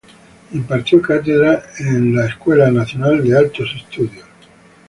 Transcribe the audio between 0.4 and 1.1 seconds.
Impartió